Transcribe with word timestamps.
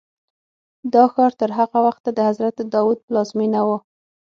دا 0.93 1.03
ښار 1.13 1.31
تر 1.41 1.49
هغه 1.59 1.79
وخته 1.87 2.09
د 2.13 2.19
حضرت 2.29 2.55
داود 2.73 2.99
پلازمینه 3.07 3.61
وه. 3.67 3.77